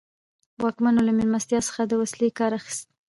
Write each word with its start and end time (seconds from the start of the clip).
واکمنو 0.61 1.01
له 1.07 1.11
مېلمستیاوو 1.17 1.67
څخه 1.69 1.81
د 1.85 1.91
وسیلې 2.01 2.29
کار 2.39 2.51
اخیست. 2.59 2.85